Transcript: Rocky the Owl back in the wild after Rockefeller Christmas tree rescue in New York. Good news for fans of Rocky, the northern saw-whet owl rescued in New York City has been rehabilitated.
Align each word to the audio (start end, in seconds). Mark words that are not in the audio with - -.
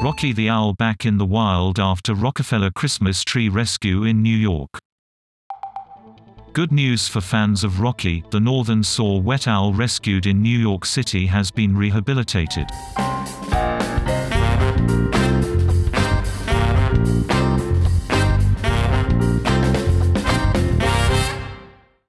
Rocky 0.00 0.32
the 0.32 0.48
Owl 0.48 0.74
back 0.74 1.04
in 1.04 1.18
the 1.18 1.26
wild 1.26 1.80
after 1.80 2.14
Rockefeller 2.14 2.70
Christmas 2.70 3.24
tree 3.24 3.48
rescue 3.48 4.04
in 4.04 4.22
New 4.22 4.36
York. 4.36 4.78
Good 6.52 6.70
news 6.70 7.08
for 7.08 7.20
fans 7.20 7.64
of 7.64 7.80
Rocky, 7.80 8.22
the 8.30 8.38
northern 8.38 8.84
saw-whet 8.84 9.48
owl 9.48 9.72
rescued 9.72 10.26
in 10.26 10.40
New 10.40 10.56
York 10.56 10.84
City 10.84 11.26
has 11.26 11.50
been 11.50 11.76
rehabilitated. 11.76 12.68